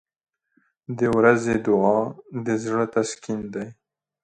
[0.97, 1.99] •د ورځې دعا
[2.45, 3.67] د زړه تسکین دی.